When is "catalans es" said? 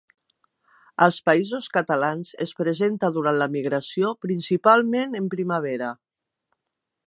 1.75-2.55